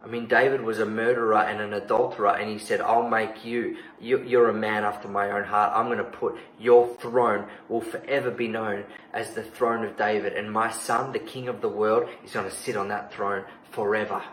[0.04, 3.78] I mean, David was a murderer and an adulterer, and he said, I'll make you,
[4.00, 5.74] you are a man after my own heart.
[5.76, 10.34] I'm going to put your throne will forever be known as the throne of David,
[10.34, 13.44] and my son, the king of the world, is going to sit on that throne
[13.72, 14.24] forever.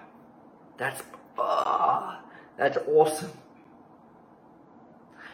[0.79, 1.03] That's,
[1.39, 2.19] oh,
[2.59, 3.33] that's awesome.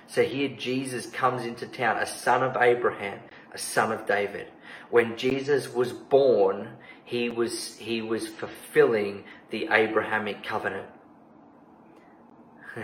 [0.07, 3.21] So here Jesus comes into town, a son of Abraham,
[3.53, 4.49] a son of David.
[4.91, 6.69] When Jesus was born,
[7.05, 10.87] he was, he was fulfilling the Abrahamic covenant.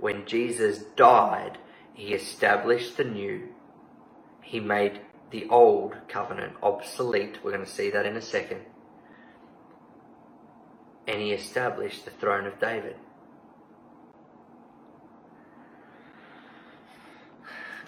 [0.00, 1.58] when Jesus died,
[1.94, 3.48] he established the new.
[4.42, 7.38] He made the old covenant obsolete.
[7.42, 8.60] We're going to see that in a second.
[11.06, 12.96] And he established the throne of David.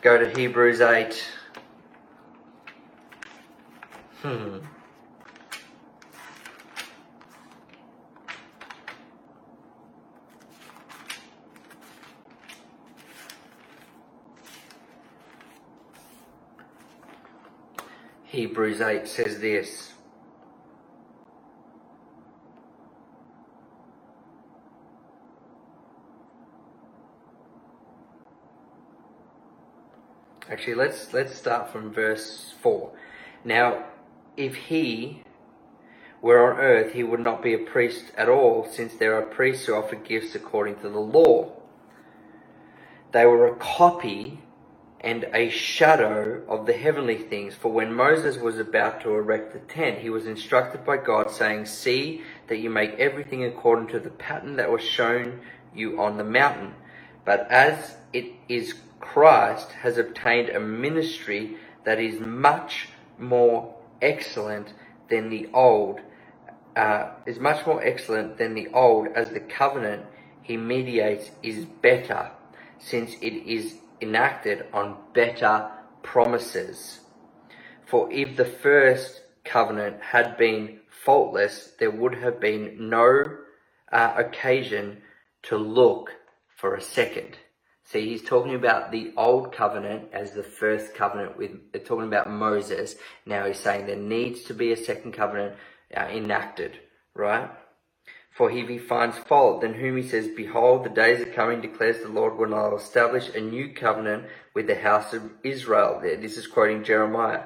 [0.05, 1.25] Go to Hebrews 8.
[4.21, 4.59] Hmm.
[18.25, 19.94] Hebrews 8 says this.
[30.51, 32.93] Actually, let's let's start from verse 4.
[33.45, 33.85] Now,
[34.37, 35.23] if he
[36.21, 39.65] were on earth, he would not be a priest at all, since there are priests
[39.65, 41.51] who offer gifts according to the law.
[43.13, 44.43] They were a copy
[45.01, 47.55] and a shadow of the heavenly things.
[47.55, 51.67] For when Moses was about to erect the tent, he was instructed by God, saying,
[51.67, 55.41] See that you make everything according to the pattern that was shown
[55.75, 56.75] you on the mountain.
[57.25, 58.75] But as it is
[59.13, 62.89] Christ has obtained a ministry that is much
[63.19, 64.73] more excellent
[65.09, 66.01] than the old,
[66.77, 70.05] uh, is much more excellent than the old, as the covenant
[70.43, 72.31] he mediates is better,
[72.79, 75.71] since it is enacted on better
[76.03, 77.01] promises.
[77.87, 83.25] For if the first covenant had been faultless, there would have been no
[83.93, 85.03] uh, occasion
[85.45, 86.11] to look
[86.57, 87.37] for a second.
[87.95, 91.53] See, he's talking about the old covenant as the first covenant with,
[91.85, 92.97] talking about Moses.
[93.25, 95.55] Now he's saying there needs to be a second covenant
[95.97, 96.81] uh, enacted,
[97.15, 97.49] right?
[98.33, 102.03] For if he finds fault, then whom he says, Behold, the days are coming, declares
[102.03, 106.01] the Lord, when I will establish a new covenant with the house of Israel.
[106.03, 107.43] There, this is quoting Jeremiah.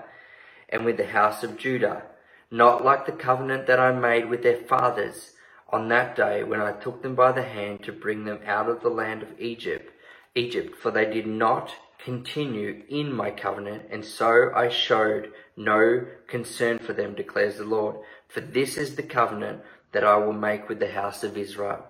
[0.70, 2.04] And with the house of Judah.
[2.50, 5.32] Not like the covenant that I made with their fathers
[5.70, 8.80] on that day when I took them by the hand to bring them out of
[8.80, 9.92] the land of Egypt.
[10.34, 16.78] Egypt, for they did not continue in my covenant, and so I showed no concern
[16.78, 17.96] for them, declares the Lord.
[18.28, 19.62] For this is the covenant
[19.92, 21.84] that I will make with the house of Israel.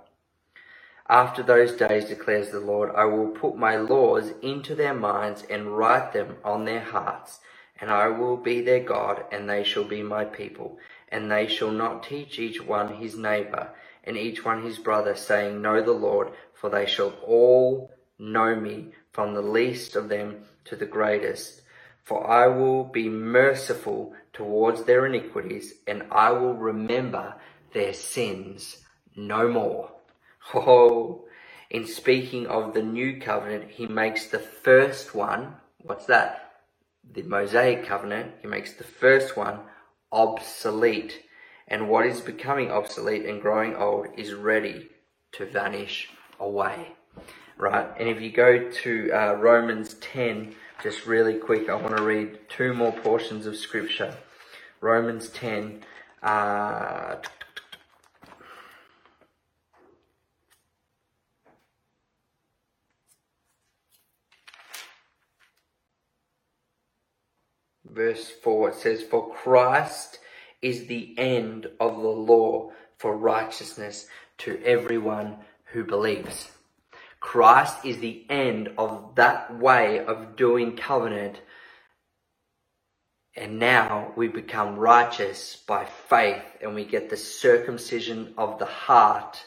[1.09, 5.77] After those days, declares the Lord, I will put my laws into their minds and
[5.77, 7.41] write them on their hearts,
[7.81, 10.79] and I will be their God, and they shall be my people.
[11.09, 13.71] And they shall not teach each one his neighbor,
[14.05, 18.93] and each one his brother, saying, Know the Lord, for they shall all know me,
[19.13, 21.63] from the least of them to the greatest.
[22.05, 27.35] For I will be merciful towards their iniquities, and I will remember
[27.73, 28.79] their sins
[29.15, 29.91] no more.
[30.55, 31.27] Oh,
[31.71, 36.53] in speaking of the new covenant, he makes the first one, what's that?
[37.13, 39.61] The Mosaic covenant, he makes the first one
[40.11, 41.23] obsolete.
[41.67, 44.89] And what is becoming obsolete and growing old is ready
[45.33, 46.09] to vanish
[46.41, 46.98] away.
[47.59, 47.89] Right?
[47.99, 52.39] And if you go to uh, Romans 10, just really quick, I want to read
[52.49, 54.15] two more portions of scripture.
[54.81, 55.83] Romans 10.
[56.23, 57.17] Uh,
[67.85, 70.21] verse 4 it says, For Christ
[70.63, 74.07] is the end of the law for righteousness
[74.39, 75.39] to everyone
[75.73, 76.53] who believes.
[77.21, 81.41] Christ is the end of that way of doing covenant.
[83.37, 89.45] And now we become righteous by faith and we get the circumcision of the heart,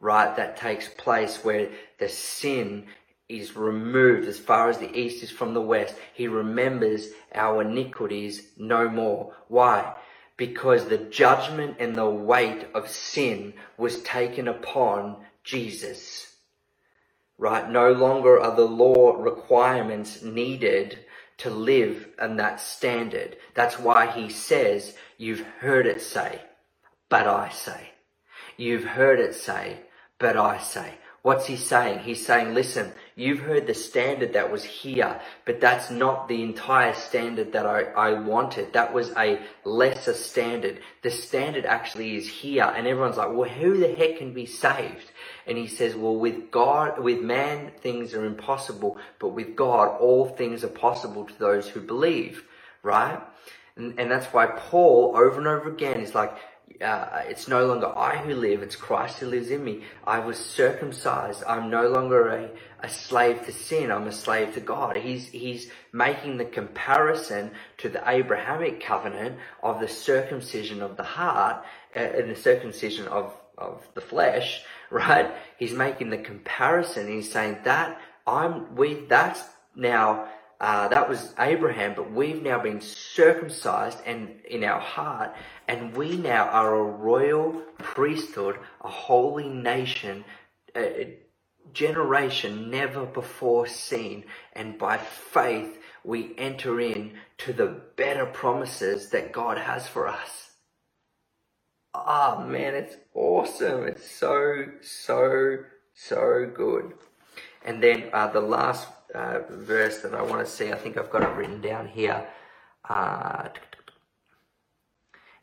[0.00, 0.34] right?
[0.36, 2.86] That takes place where the sin
[3.28, 5.94] is removed as far as the east is from the west.
[6.14, 9.34] He remembers our iniquities no more.
[9.48, 9.94] Why?
[10.36, 16.33] Because the judgment and the weight of sin was taken upon Jesus.
[17.38, 17.68] Right?
[17.68, 21.00] No longer are the law requirements needed
[21.38, 23.36] to live in that standard.
[23.54, 26.40] That's why he says, you've heard it say,
[27.08, 27.90] but I say.
[28.56, 29.80] You've heard it say,
[30.18, 30.94] but I say.
[31.22, 32.00] What's he saying?
[32.00, 36.94] He's saying, listen, you've heard the standard that was here, but that's not the entire
[36.94, 38.72] standard that I, I wanted.
[38.72, 40.80] That was a lesser standard.
[41.02, 42.64] The standard actually is here.
[42.64, 45.10] And everyone's like, well, who the heck can be saved?
[45.46, 50.26] And he says, well, with God, with man, things are impossible, but with God, all
[50.28, 52.44] things are possible to those who believe,
[52.82, 53.20] right?
[53.76, 56.36] And, and that's why Paul over and over again is like,
[56.80, 59.82] uh, it's no longer I who live, it's Christ who lives in me.
[60.06, 61.44] I was circumcised.
[61.46, 62.50] I'm no longer a,
[62.80, 63.90] a slave to sin.
[63.90, 64.96] I'm a slave to God.
[64.96, 71.64] He's, he's making the comparison to the Abrahamic covenant of the circumcision of the heart
[71.94, 75.32] uh, and the circumcision of, of the flesh, right?
[75.58, 77.08] He's making the comparison.
[77.08, 79.42] He's saying that I'm, we, that's
[79.76, 80.28] now
[80.64, 85.34] uh, that was Abraham, but we've now been circumcised and in our heart,
[85.68, 90.24] and we now are a royal priesthood, a holy nation,
[90.74, 91.18] a
[91.74, 99.32] generation never before seen, and by faith we enter in to the better promises that
[99.32, 100.52] God has for us.
[101.94, 103.86] Ah, oh, man, it's awesome.
[103.86, 105.58] It's so, so,
[105.94, 106.94] so good.
[107.64, 111.10] And then uh, the last uh, verse that I want to see, I think I've
[111.10, 112.26] got it written down here.
[112.88, 113.48] Uh,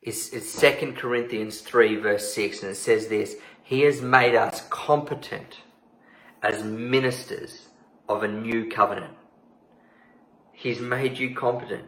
[0.02, 4.66] it's, it's 2 Corinthians 3, verse 6, and it says this He has made us
[4.70, 5.60] competent
[6.44, 7.70] as ministers
[8.10, 9.14] of a new covenant.
[10.52, 11.86] He's made you competent,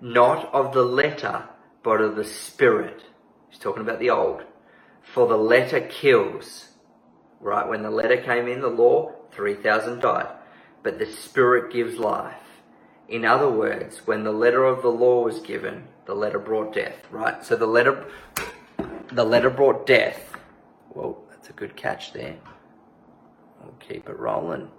[0.00, 1.44] not of the letter,
[1.82, 3.02] but of the spirit.
[3.48, 4.42] He's talking about the old.
[5.02, 6.68] For the letter kills.
[7.40, 7.68] Right?
[7.68, 10.28] When the letter came in, the law, 3,000 died
[10.82, 12.34] but the Spirit gives life.
[13.08, 16.96] In other words, when the letter of the law was given, the letter brought death,
[17.10, 17.44] right?
[17.44, 18.06] So the letter,
[19.12, 20.36] the letter brought death.
[20.90, 22.36] Well, that's a good catch there.
[23.62, 24.70] We'll keep it rolling.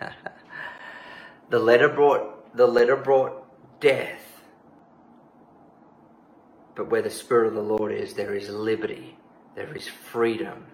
[1.50, 3.44] the letter brought, the letter brought
[3.80, 4.20] death.
[6.74, 9.16] But where the Spirit of the Lord is, there is liberty.
[9.56, 10.66] There is freedom.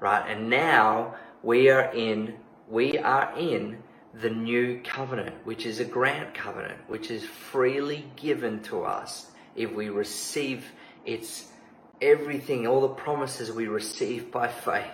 [0.00, 0.24] Right?
[0.28, 2.34] And now we are in
[2.72, 3.82] we are in
[4.14, 9.70] the new covenant, which is a grant covenant, which is freely given to us if
[9.74, 10.64] we receive
[11.04, 11.50] its
[12.00, 14.86] everything, all the promises we receive by faith.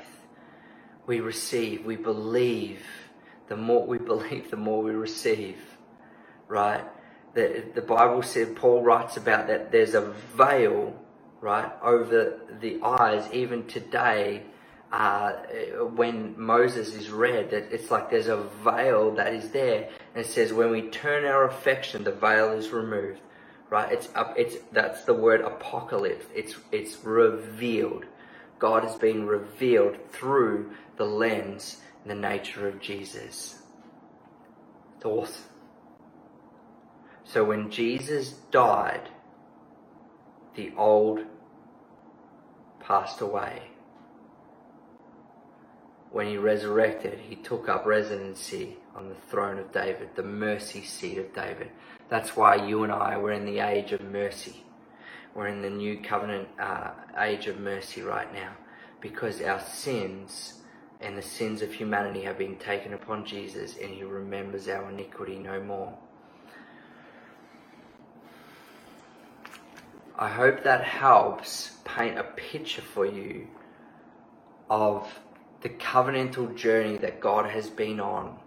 [1.06, 2.80] We receive, we believe.
[3.46, 5.56] The more we believe, the more we receive.
[6.48, 6.84] Right?
[7.34, 11.00] The, the Bible said, Paul writes about that there's a veil,
[11.40, 14.42] right, over the eyes, even today,
[14.90, 15.32] uh,
[15.94, 20.28] when Moses is read, that it's like there's a veil that is there, and it
[20.28, 23.20] says when we turn our affection, the veil is removed.
[23.70, 23.92] Right?
[23.92, 24.34] It's up.
[24.38, 26.24] It's that's the word apocalypse.
[26.34, 28.06] It's it's revealed.
[28.58, 33.60] God has been revealed through the lens and the nature of Jesus.
[34.96, 35.44] It's awesome.
[37.24, 39.10] So when Jesus died,
[40.56, 41.20] the old
[42.80, 43.64] passed away
[46.10, 51.18] when he resurrected, he took up residency on the throne of David, the mercy seat
[51.18, 51.70] of David.
[52.08, 54.64] That's why you and I, we're in the age of mercy.
[55.34, 58.52] We're in the new covenant uh, age of mercy right now
[59.00, 60.54] because our sins
[61.00, 65.38] and the sins of humanity have been taken upon Jesus and he remembers our iniquity
[65.38, 65.96] no more.
[70.18, 73.46] I hope that helps paint a picture for you
[74.68, 75.08] of
[75.60, 78.38] the covenantal journey that God has been on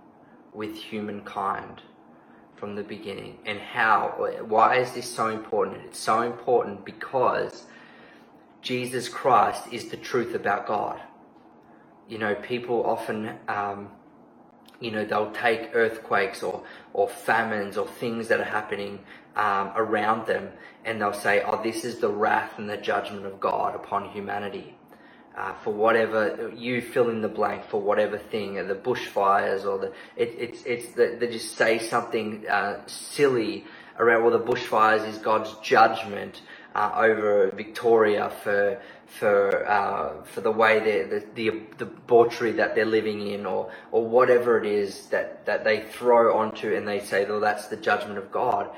[0.53, 1.81] with humankind
[2.55, 3.39] from the beginning.
[3.45, 4.15] And how?
[4.47, 5.81] Why is this so important?
[5.85, 7.65] It's so important because
[8.61, 11.01] Jesus Christ is the truth about God.
[12.07, 13.89] You know, people often, um,
[14.79, 18.99] you know, they'll take earthquakes or, or famines or things that are happening
[19.35, 20.49] um, around them
[20.85, 24.75] and they'll say, oh, this is the wrath and the judgment of God upon humanity.
[25.35, 29.93] Uh, for whatever you fill in the blank for whatever thing, the bushfires or the
[30.17, 33.63] it, it's it's the, they just say something uh, silly
[33.97, 36.41] around well the bushfires is God's judgment
[36.75, 42.75] uh, over Victoria for for uh, for the way they the, the the debauchery that
[42.75, 46.99] they're living in or or whatever it is that that they throw onto and they
[46.99, 48.69] say well that's the judgment of God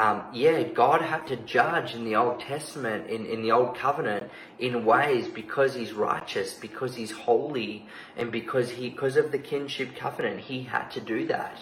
[0.00, 4.30] um, yeah, God had to judge in the Old Testament, in, in the Old Covenant,
[4.58, 7.86] in ways because He's righteous, because He's holy,
[8.16, 11.58] and because He, because of the kinship covenant, He had to do that.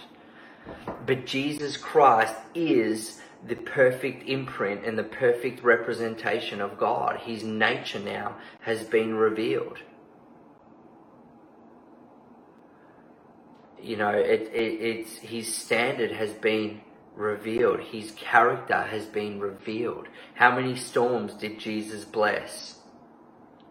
[1.05, 7.19] But Jesus Christ is the perfect imprint and the perfect representation of God.
[7.19, 9.79] His nature now has been revealed.
[13.83, 16.83] You know, it, it, it's His standard has been
[17.19, 17.81] revealed.
[17.81, 20.07] His character has been revealed.
[20.35, 22.79] How many storms did Jesus bless?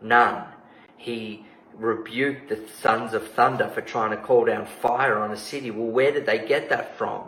[0.02, 0.50] None.
[0.98, 5.72] He rebuked the sons of thunder for trying to call down fire on a city.
[5.72, 7.24] Well, where did they get that from?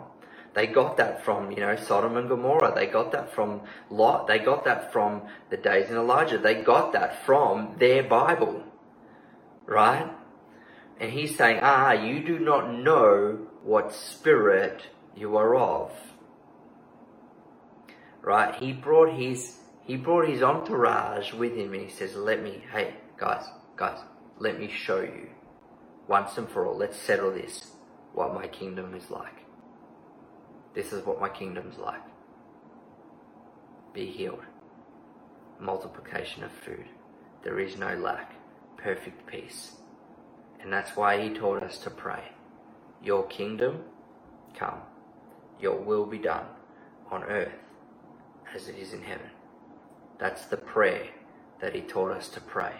[0.52, 2.72] They got that from, you know, Sodom and Gomorrah.
[2.74, 4.26] They got that from Lot.
[4.26, 6.38] They got that from the days in Elijah.
[6.38, 8.64] They got that from their Bible.
[9.64, 10.10] Right?
[10.98, 14.82] And he's saying, ah, you do not know what spirit
[15.14, 15.92] you are of
[18.22, 18.54] right?
[18.54, 19.56] He brought his
[19.90, 23.44] he brought his entourage with him and he says, Let me, hey, guys,
[23.76, 23.98] guys,
[24.38, 25.28] let me show you
[26.06, 26.76] once and for all.
[26.76, 27.72] Let's settle this
[28.12, 29.40] what my kingdom is like.
[30.74, 32.02] This is what my kingdom's like.
[33.92, 34.44] Be healed.
[35.58, 36.86] Multiplication of food.
[37.42, 38.32] There is no lack.
[38.76, 39.72] Perfect peace.
[40.60, 42.22] And that's why he taught us to pray.
[43.02, 43.80] Your kingdom
[44.54, 44.82] come.
[45.58, 46.44] Your will be done
[47.10, 47.52] on earth
[48.54, 49.30] as it is in heaven.
[50.18, 51.06] That's the prayer
[51.60, 52.74] that he taught us to pray.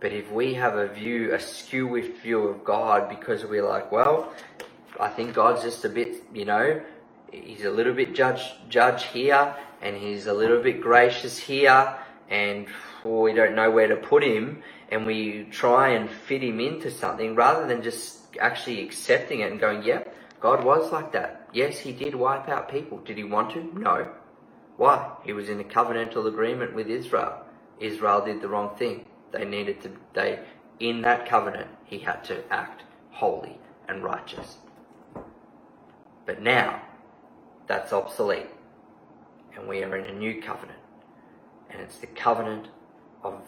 [0.00, 4.32] But if we have a view, a skew view of God because we're like, well,
[5.00, 6.80] I think God's just a bit, you know,
[7.32, 11.96] he's a little bit judge judge here and he's a little bit gracious here
[12.28, 12.66] and
[13.04, 16.90] well, we don't know where to put him and we try and fit him into
[16.90, 21.48] something rather than just actually accepting it and going, yep, yeah, God was like that.
[21.52, 22.98] Yes, he did wipe out people.
[22.98, 23.62] Did he want to?
[23.78, 24.10] No.
[24.76, 25.12] Why?
[25.24, 27.44] He was in a covenantal agreement with Israel.
[27.80, 29.06] Israel did the wrong thing.
[29.32, 30.40] They needed to, they,
[30.80, 33.58] in that covenant, he had to act holy
[33.88, 34.56] and righteous.
[36.26, 36.82] But now,
[37.66, 38.48] that's obsolete.
[39.56, 40.78] And we are in a new covenant.
[41.70, 42.68] And it's the covenant
[43.22, 43.42] of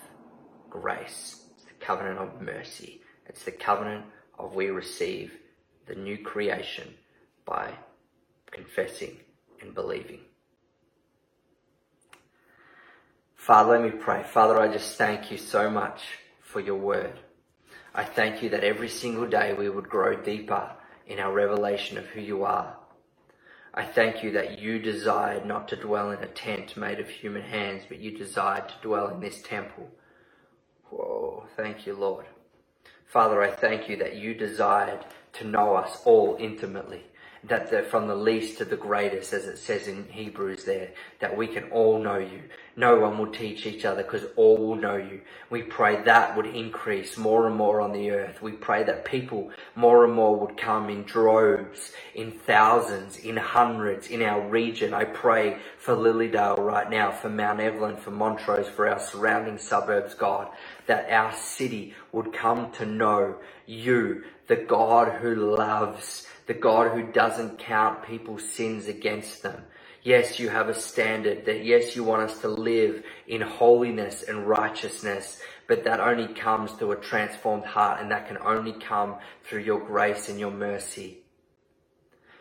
[0.71, 1.43] grace.
[1.55, 3.01] It's the covenant of mercy.
[3.29, 4.05] It's the covenant
[4.39, 5.33] of we receive
[5.87, 6.95] the new creation
[7.45, 7.73] by
[8.51, 9.17] confessing
[9.61, 10.21] and believing.
[13.47, 14.25] Father, let me pray.
[14.25, 16.03] Father, I just thank you so much
[16.41, 17.21] for your word.
[17.95, 20.73] I thank you that every single day we would grow deeper
[21.07, 22.77] in our revelation of who you are.
[23.73, 27.43] I thank you that you desired not to dwell in a tent made of human
[27.43, 29.93] hands, but you desired to dwell in this temple.
[30.91, 32.27] Whoa, thank you, Lord.
[33.07, 37.05] Father, I thank you that you desired to know us all intimately
[37.49, 40.91] that the, from the least to the greatest, as it says in Hebrews there,
[41.21, 42.43] that we can all know you.
[42.77, 45.23] No one will teach each other because all will know you.
[45.51, 48.43] We pray that would increase more and more on the earth.
[48.43, 54.09] We pray that people more and more would come in droves, in thousands, in hundreds
[54.09, 54.95] in our region.
[54.95, 60.15] I pray for Lilydale right now, for Mount Evelyn, for Montrose, for our surrounding suburbs,
[60.15, 60.49] God,
[60.87, 63.37] that our city would come to know
[63.67, 69.63] you, the God who loves the God who doesn't count people's sins against them.
[70.03, 74.49] Yes, you have a standard that yes, you want us to live in holiness and
[74.49, 79.63] righteousness, but that only comes through a transformed heart and that can only come through
[79.63, 81.19] your grace and your mercy.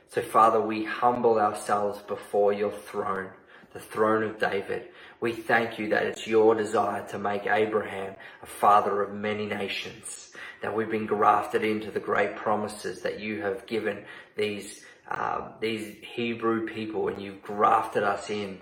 [0.10, 3.32] So Father, we humble ourselves before your throne,
[3.74, 4.90] the throne of David.
[5.20, 10.32] We thank you that it's your desire to make Abraham a father of many nations
[10.66, 14.06] that we've been grafted into the great promises that you have given
[14.38, 18.62] these uh, these Hebrew people, and you've grafted us in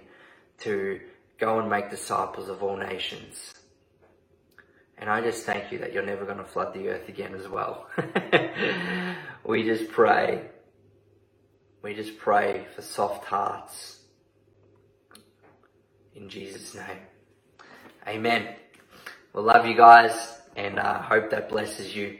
[0.59, 1.01] to
[1.39, 3.53] go and make disciples of all nations.
[4.97, 7.47] And I just thank you that you're never going to flood the earth again as
[7.49, 7.87] well.
[9.45, 10.43] we just pray
[11.83, 13.99] We just pray for soft hearts.
[16.15, 16.99] In Jesus' name.
[18.07, 18.55] Amen.
[19.33, 20.13] We love you guys
[20.55, 22.17] and uh, hope that blesses you.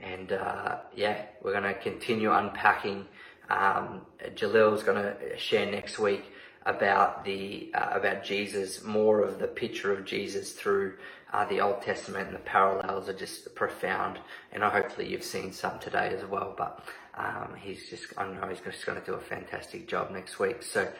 [0.00, 3.06] And uh, yeah, we're going to continue unpacking.
[3.50, 4.02] Um,
[4.34, 6.24] Jalil's going to share next week
[6.66, 10.94] about the uh, about Jesus, more of the picture of Jesus through
[11.32, 14.18] uh, the Old Testament, and the parallels are just profound.
[14.52, 16.54] And hopefully you've seen some today as well.
[16.56, 16.84] But
[17.16, 20.62] um, he's just I know he's just going to do a fantastic job next week.
[20.62, 20.90] So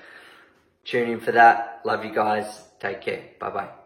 [0.85, 1.81] tune in for that.
[1.85, 2.63] Love you guys.
[2.81, 3.23] Take care.
[3.39, 3.82] Bye bye.